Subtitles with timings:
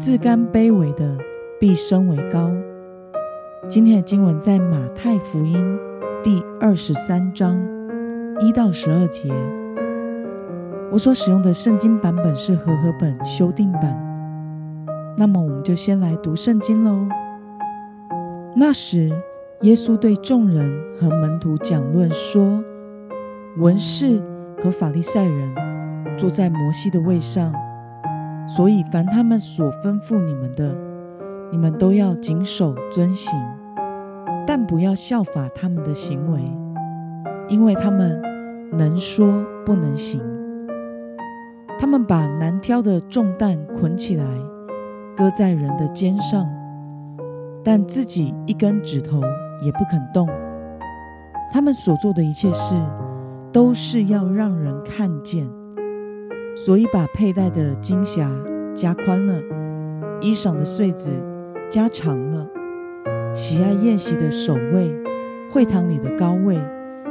[0.00, 1.16] 自甘卑微的，
[1.58, 2.50] 必升为高。
[3.68, 5.78] 今天的经文在马太福音
[6.22, 7.58] 第二十三章
[8.40, 9.32] 一到十二节。
[10.92, 13.96] 我所使用的圣经版本是和合本修订版。
[15.16, 17.08] 那么，我们就先来读圣经喽。
[18.54, 19.10] 那时，
[19.62, 22.62] 耶稣对众人和门徒讲论说
[23.56, 24.20] ：“文士
[24.62, 25.54] 和法利赛人
[26.18, 27.52] 坐在摩西的位上。”
[28.46, 30.76] 所以，凡他们所吩咐你们的，
[31.50, 33.38] 你们都要谨守遵行，
[34.46, 36.40] 但不要效法他们的行为，
[37.48, 38.20] 因为他们
[38.72, 40.20] 能说不能行。
[41.78, 44.24] 他们把难挑的重担捆起来，
[45.16, 46.46] 搁在人的肩上，
[47.64, 49.22] 但自己一根指头
[49.62, 50.28] 也不肯动。
[51.50, 52.74] 他们所做的一切事，
[53.52, 55.46] 都是要让人看见。
[56.64, 58.26] 所以把佩戴的金匣
[58.72, 59.34] 加宽了，
[60.22, 61.10] 衣裳的穗子
[61.68, 62.48] 加长了，
[63.34, 64.90] 喜爱宴席的守卫，
[65.50, 66.58] 会堂里的高位，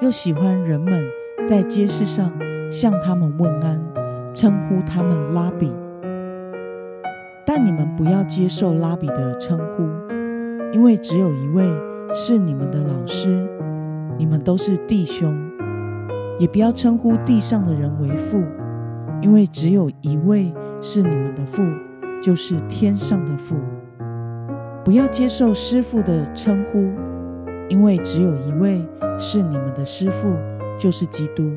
[0.00, 1.04] 又喜欢人们
[1.46, 2.32] 在街市上
[2.70, 3.78] 向他们问安，
[4.32, 5.70] 称呼他们拉比。
[7.44, 9.82] 但你们不要接受拉比的称呼，
[10.72, 11.66] 因为只有一位
[12.14, 13.46] 是你们的老师，
[14.16, 15.38] 你们都是弟兄。
[16.38, 18.42] 也不要称呼地上的人为父。
[19.24, 21.62] 因为只有一位是你们的父，
[22.22, 23.56] 就是天上的父。
[24.84, 26.92] 不要接受师傅的称呼，
[27.70, 28.86] 因为只有一位
[29.18, 30.28] 是你们的师傅，
[30.78, 31.50] 就是基督。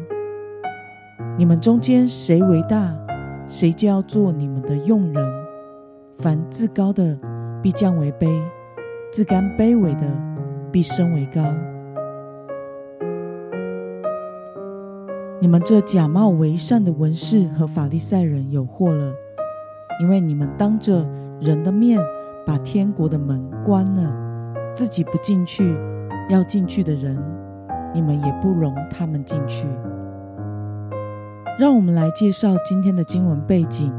[1.38, 2.95] 你们中间谁为大，
[3.50, 5.29] 谁就要做你们的用人。
[6.19, 7.17] 凡自高的，
[7.61, 8.41] 必降为卑；
[9.11, 10.07] 自甘卑微的，
[10.72, 11.44] 必升为高。
[15.40, 19.14] 你们这假冒为善的文士和法利赛人有祸了，
[20.02, 21.08] 因为你们当着
[21.40, 22.00] 人的面
[22.44, 24.12] 把天国的门关了，
[24.74, 25.78] 自己不进去，
[26.28, 27.24] 要进去的人，
[27.94, 29.68] 你们也不容他们进去。
[31.59, 33.94] 让我们来介绍今天的经文背景。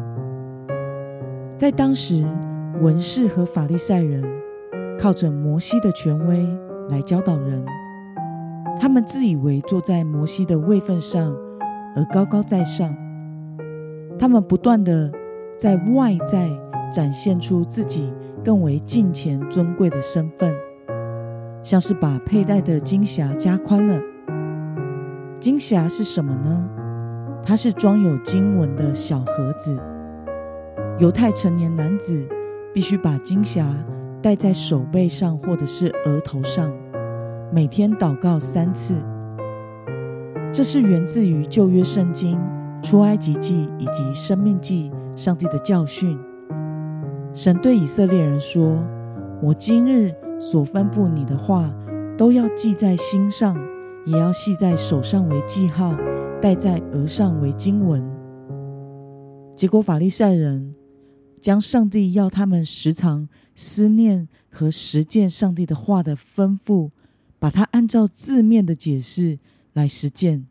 [1.56, 2.26] 在当时，
[2.81, 4.25] 文士和法利赛人
[4.99, 6.49] 靠着摩西的权威
[6.88, 7.65] 来教导人。
[8.80, 11.34] 他们自以为坐在摩西的位份上
[11.96, 12.96] 而高高在上，
[14.18, 15.10] 他们不断的
[15.56, 16.48] 在外在
[16.92, 18.12] 展现出自己
[18.44, 20.54] 更为敬虔尊贵的身份，
[21.62, 24.00] 像是把佩戴的金匣加宽了。
[25.40, 26.68] 金匣是什么呢？
[27.42, 29.78] 它是装有经文的小盒子。
[30.98, 32.28] 犹太成年男子
[32.72, 33.64] 必须把金匣
[34.20, 36.72] 戴在手背上或者是额头上。
[37.50, 38.94] 每天祷告三次，
[40.53, 42.38] 这是源自于旧约圣经
[42.82, 46.19] 出埃及记以及生命记上帝的教训。
[47.32, 48.78] 神对以色列人说
[49.42, 51.75] ：“我今日所吩咐你的话，
[52.19, 53.56] 都要记在心上，
[54.04, 55.97] 也要系在手上为记号，
[56.42, 58.04] 戴在额上为经文。”
[59.56, 60.75] 结果法利赛人
[61.41, 66.91] 将上帝要他们时常思念和实践上帝的话的吩咐。
[67.38, 69.38] 把它按照字面的解释
[69.72, 70.47] 来实践，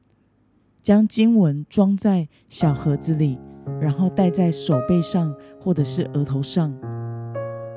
[0.82, 3.38] 将经文装在小盒子里，
[3.82, 6.74] 然后戴在手背上或者是额头上。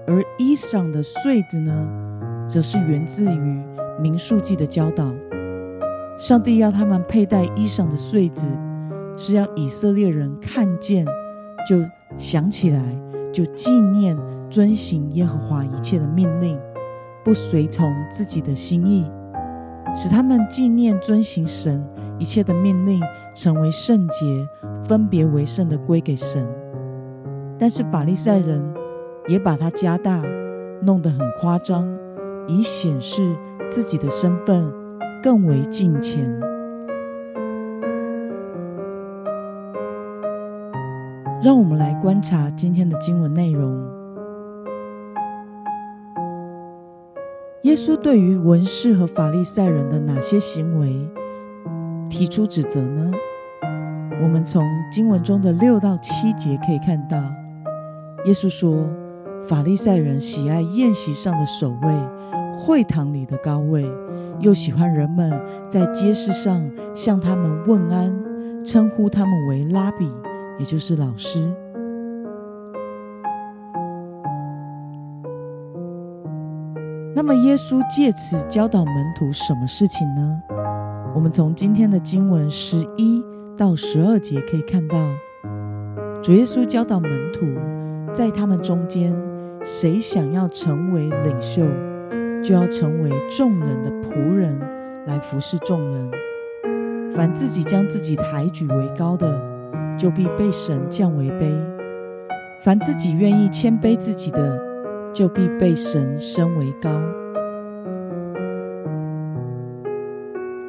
[0.06, 1.88] 而衣裳的穗子呢，
[2.48, 3.62] 则是源自于
[4.00, 5.12] 民数记的教导。
[6.16, 8.46] 上帝要他们佩戴衣裳的穗子，
[9.16, 11.06] 是要以色列人看见
[11.68, 11.84] 就
[12.18, 12.82] 想起来，
[13.32, 14.16] 就纪念
[14.48, 16.58] 遵行耶和华一切的命令。
[17.24, 19.10] 不随从自己的心意，
[19.94, 21.84] 使他们纪念遵行神
[22.18, 23.00] 一切的命令，
[23.34, 24.46] 成为圣洁，
[24.82, 26.46] 分别为圣的归给神。
[27.58, 28.64] 但是法利赛人
[29.28, 30.22] 也把它加大，
[30.82, 31.86] 弄得很夸张，
[32.46, 33.36] 以显示
[33.68, 34.72] 自己的身份
[35.22, 36.40] 更为敬虔。
[41.42, 43.99] 让我们来观察今天的经文内容。
[47.64, 50.96] 耶稣对于文士和法利赛人的哪些行为
[52.08, 53.10] 提出指责呢？
[54.22, 57.18] 我们从经文中的六到七节可以看到，
[58.24, 58.88] 耶稣说，
[59.44, 61.94] 法利赛人喜爱宴席上的首位，
[62.58, 63.86] 会堂里的高位，
[64.38, 65.30] 又喜欢人们
[65.70, 70.10] 在街市上向他们问安，称呼他们为拉比，
[70.58, 71.46] 也就是老师。
[77.30, 80.42] 么，耶稣借此教导门徒什么事情呢？
[81.14, 83.22] 我们从今天的经文十一
[83.56, 84.98] 到十二节可以看到，
[86.20, 87.46] 主耶稣教导门徒，
[88.12, 89.16] 在他们中间，
[89.64, 91.62] 谁想要成为领袖，
[92.42, 94.58] 就要成为众人的仆人，
[95.06, 96.10] 来服侍众人。
[97.12, 99.40] 凡自己将自己抬举为高的，
[99.96, 101.52] 就必被神降为卑；
[102.60, 104.60] 凡自己愿意谦卑自己的，
[105.12, 106.90] 就必被神升为高。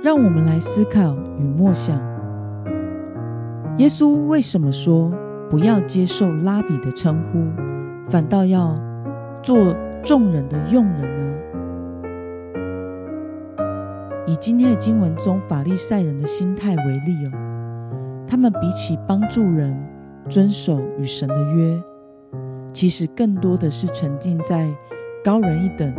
[0.04, 1.96] 让我们来思考与默想：
[3.78, 5.14] 耶稣为什么说
[5.48, 7.46] 不要接受拉比的称呼，
[8.10, 8.76] 反倒要
[9.44, 9.56] 做
[10.04, 11.38] 众人的用人呢？
[14.26, 17.32] 以今天的经文中法利赛人的心态为例哦，
[18.28, 19.80] 他们比起帮助人、
[20.28, 21.80] 遵守与神的约，
[22.74, 24.68] 其实更多的是沉浸在
[25.24, 25.94] 高人一等、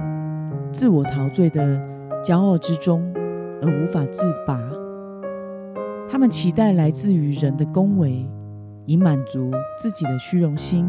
[0.73, 1.81] 自我陶醉的
[2.25, 3.12] 骄傲之中。
[3.63, 4.61] 而无法自拔，
[6.11, 8.29] 他们期待来自于人的恭维，
[8.87, 10.85] 以满足自己的虚荣心。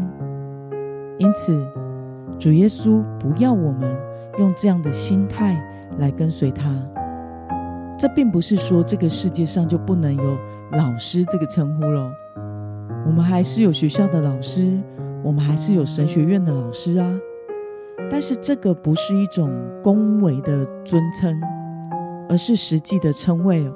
[1.18, 1.64] 因此，
[2.36, 3.96] 主耶稣不要我们
[4.38, 5.64] 用这样的心态
[5.98, 6.68] 来跟随他。
[7.96, 10.36] 这并不是说这个世界上就不能有
[10.72, 12.12] 老师这个称呼了。
[13.06, 14.76] 我们还是有学校的老师，
[15.22, 17.08] 我们还是有神学院的老师啊。
[18.10, 19.48] 但是这个不是一种
[19.80, 21.40] 恭维的尊称。
[22.28, 23.74] 而是实际的称谓哦，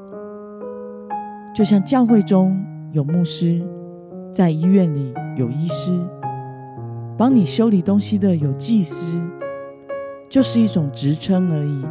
[1.55, 2.59] 就像教会中
[2.93, 3.63] 有牧师，
[4.31, 5.93] 在医院里有医师，
[7.17, 9.21] 帮你修理东西的有祭司，
[10.29, 11.85] 就是一种职称而已。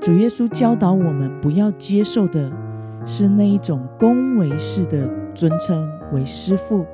[0.00, 2.50] 主耶稣教导我们不要接受的
[3.06, 6.84] 是那一种恭维式的尊称为师傅。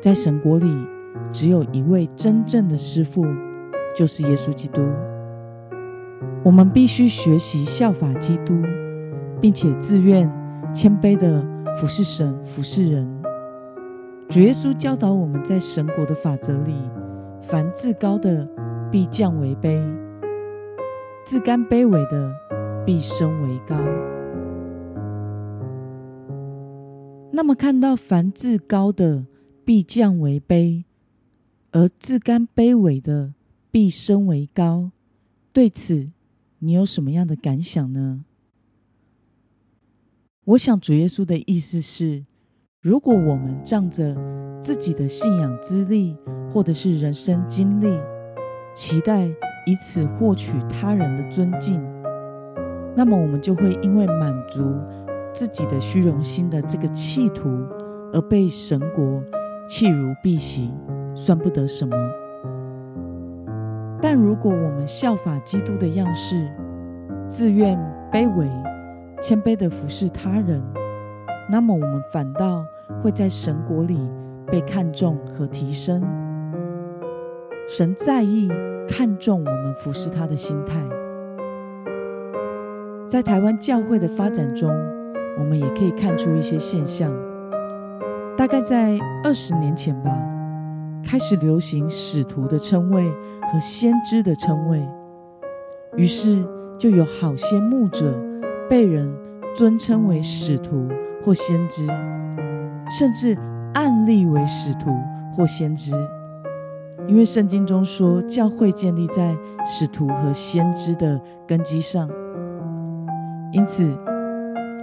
[0.00, 0.72] 在神国里，
[1.32, 3.26] 只有一位真正的师傅，
[3.96, 4.80] 就是耶稣基督。
[6.44, 8.54] 我们必须学习效法基督，
[9.40, 10.30] 并且自愿
[10.72, 11.44] 谦卑的
[11.76, 13.06] 服侍神、服侍人。
[14.28, 16.74] 主耶稣教导我们在神国的法则里，
[17.42, 18.48] 凡自高的
[18.90, 19.82] 必降为卑，
[21.24, 22.32] 自甘卑微的
[22.86, 23.76] 必升为高。
[27.32, 29.26] 那么，看到凡自高的
[29.64, 30.84] 必降为卑，
[31.72, 33.34] 而自甘卑微的
[33.70, 34.90] 必升为高，
[35.52, 36.10] 对此。
[36.60, 38.24] 你有什么样的感想呢？
[40.44, 42.24] 我想主耶稣的意思是，
[42.80, 44.16] 如果我们仗着
[44.60, 46.16] 自己的信仰资历
[46.50, 47.86] 或者是人生经历，
[48.74, 49.26] 期待
[49.66, 51.80] 以此获取他人的尊敬，
[52.96, 54.74] 那么我们就会因为满足
[55.32, 57.48] 自己的虚荣心的这个企图，
[58.12, 59.22] 而被神国
[59.68, 60.70] 弃如敝屣，
[61.14, 61.94] 算不得什么。
[64.00, 66.48] 但如果我们效法基督的样式，
[67.28, 67.76] 自愿
[68.12, 68.48] 卑微、
[69.20, 70.62] 谦卑的服侍他人，
[71.50, 72.64] 那么我们反倒
[73.02, 73.98] 会在神国里
[74.46, 76.02] 被看重和提升。
[77.68, 78.48] 神在意、
[78.88, 80.80] 看重我们服侍他的心态。
[83.06, 84.70] 在台湾教会的发展中，
[85.38, 87.12] 我们也可以看出一些现象。
[88.36, 90.37] 大概在二十年前吧。
[91.04, 93.10] 开始流行使徒的称谓
[93.50, 94.86] 和先知的称谓，
[95.96, 96.44] 于是
[96.78, 98.18] 就有好些牧者
[98.68, 99.10] 被人
[99.54, 100.86] 尊称为使徒
[101.24, 101.86] 或先知，
[102.90, 103.36] 甚至
[103.74, 104.90] 暗立为使徒
[105.34, 105.92] 或先知。
[107.06, 112.06] 因为圣经中说，教会建立在使徒和先知的根基上，
[113.50, 113.90] 因此，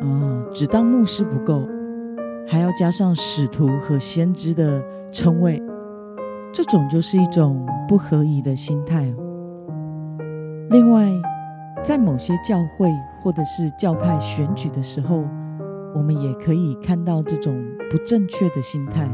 [0.01, 1.61] 嗯，只当牧师不够，
[2.47, 5.61] 还要加上使徒和先知的称谓。
[6.55, 9.13] 这种就是一种不合宜的心态。
[10.69, 11.11] 另外，
[11.83, 12.89] 在某些教会
[13.21, 15.25] 或者是教派选举的时候，
[15.93, 19.05] 我们也可以看到这种不正确的心态。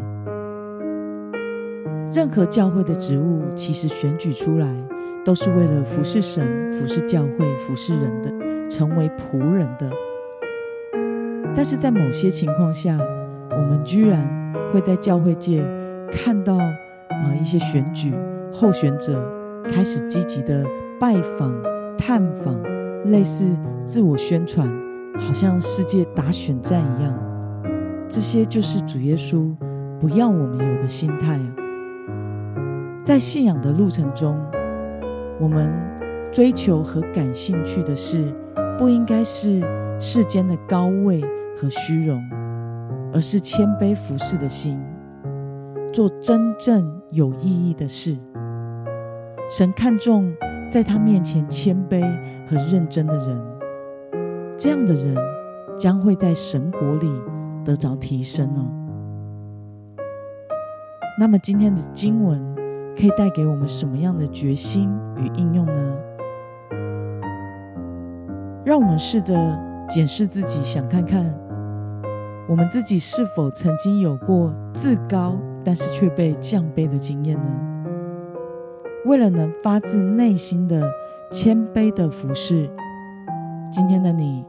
[2.14, 4.68] 任何教会的职务，其实选举出来
[5.26, 9.90] 都是为了服侍神、服侍教会、服侍人的，成为仆人的。
[11.56, 12.96] 但是在某些情况下，
[13.50, 15.66] 我们居然会在教会界
[16.12, 16.60] 看到。
[17.12, 18.14] 啊，一些选举
[18.54, 19.24] 候选者
[19.70, 20.66] 开始积极的
[21.00, 21.54] 拜访、
[21.98, 22.62] 探访，
[23.06, 23.46] 类似
[23.84, 24.68] 自我宣传，
[25.20, 27.18] 好像世界打选战一样。
[28.08, 29.56] 这些就是主耶稣
[30.00, 31.56] 不要我们有的心态啊。
[33.04, 34.40] 在信仰的路程中，
[35.40, 35.72] 我们
[36.32, 38.34] 追求和感兴趣的事，
[38.78, 39.62] 不应该是
[40.00, 41.22] 世间的高位
[41.58, 42.22] 和虚荣，
[43.14, 44.80] 而是谦卑服侍的心，
[45.92, 48.18] 做真正有意义的事。
[49.50, 50.34] 神看重
[50.70, 52.02] 在他面前谦卑
[52.48, 53.42] 和认真的人，
[54.58, 55.16] 这样的人
[55.78, 57.12] 将会在神国里
[57.66, 58.66] 得着提升哦。
[61.20, 62.52] 那么今天的经文。
[62.94, 65.98] 可以带给我们什么样的决心与应用呢？
[68.66, 69.34] 让我们试着
[69.90, 71.34] 检视自己，想看看
[72.48, 77.48] 我们自己是否曾经有过自高，但是却被降卑的经验呢？
[79.06, 80.90] 为了能发自内心的
[81.32, 82.70] 谦卑的服侍，
[83.72, 84.46] 今天的你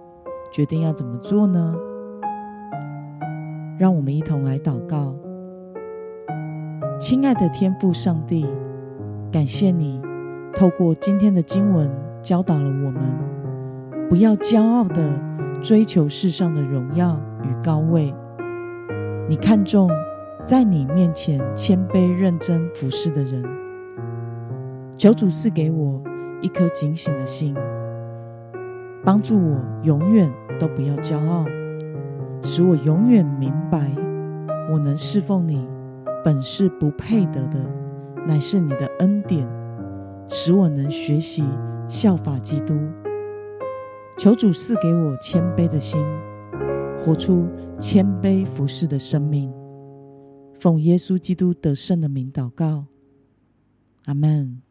[0.52, 1.74] 决定要怎么做呢？
[3.78, 5.14] 让我们一同来祷告。
[7.00, 8.46] 亲爱的天父上帝，
[9.32, 10.00] 感谢你
[10.54, 11.90] 透过今天的经文
[12.22, 13.00] 教导了我们，
[14.08, 15.18] 不要骄傲的
[15.62, 18.14] 追求世上的荣耀与高位。
[19.28, 19.90] 你看重
[20.44, 23.42] 在你面前谦卑认真服侍的人。
[24.96, 26.02] 求主赐给我
[26.40, 27.54] 一颗警醒的心，
[29.04, 31.44] 帮助我永远都不要骄傲，
[32.42, 33.90] 使我永远明白
[34.70, 35.68] 我能侍奉你。
[36.24, 37.58] 本是不配得的，
[38.26, 39.44] 乃是你的恩典，
[40.28, 41.42] 使我能学习
[41.88, 42.74] 效法基督。
[44.16, 46.00] 求主赐给我谦卑的心，
[46.98, 47.48] 活出
[47.80, 49.52] 谦卑服侍的生命。
[50.62, 52.86] 奉耶稣基督得胜的名祷告，
[54.04, 54.62] 阿门。